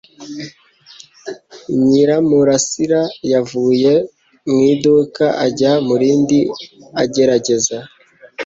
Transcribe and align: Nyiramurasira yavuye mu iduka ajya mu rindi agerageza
Nyiramurasira 1.87 3.01
yavuye 3.31 3.93
mu 4.49 4.59
iduka 4.73 5.25
ajya 5.45 5.71
mu 5.85 5.95
rindi 6.01 6.39
agerageza 7.03 7.77